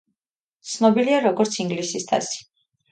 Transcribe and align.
ცნობილია 0.71 1.21
როგორც 1.27 1.61
ინგლისის 1.67 2.11
თასი. 2.13 2.47